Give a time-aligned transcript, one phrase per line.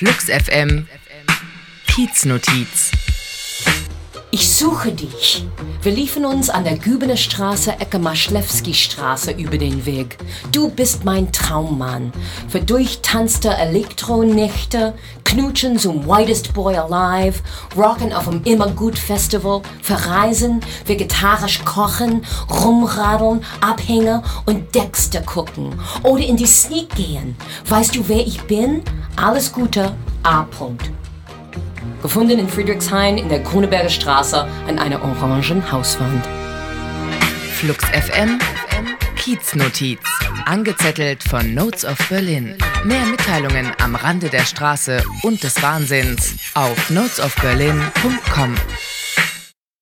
[0.00, 0.86] Flux FM
[1.86, 2.90] Kieznotiz.
[4.30, 5.44] Ich suche dich.
[5.82, 10.16] Wir liefen uns an der Gübener Straße, Ecke Maschlewski Straße über den Weg.
[10.52, 12.14] Du bist mein Traummann.
[12.48, 14.94] Für durchtanzte Elektronächte,
[15.24, 17.40] Knutschen zum Whitest Boy Alive,
[17.76, 25.78] Rocken auf dem Immergut Festival, verreisen, vegetarisch kochen, rumradeln, Abhänger und Dexter gucken.
[26.04, 27.36] Oder in die Sneak gehen.
[27.68, 28.82] Weißt du, wer ich bin?
[29.20, 30.44] Alles Gute, A.
[30.44, 30.90] -Punkt.
[32.00, 36.26] Gefunden in Friedrichshain in der Gruneberger Straße an einer orangen Hauswand.
[37.52, 38.38] Flux FM
[39.16, 40.00] Kieznotiz.
[40.46, 42.56] Angezettelt von Notes of Berlin.
[42.84, 48.54] Mehr Mitteilungen am Rande der Straße und des Wahnsinns auf notesofberlin.com.